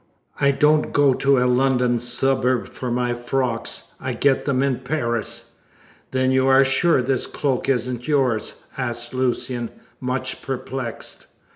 [0.39, 5.57] "I don't go to a London suburb for my frocks; I get them in Paris."
[6.09, 9.69] "Then you are sure this cloak isn't yours?" asked Lucian,
[9.99, 11.27] much perplexed.